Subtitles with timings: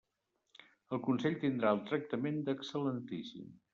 [0.97, 3.55] El Consell tindrà el tractament d'excel·lentíssim.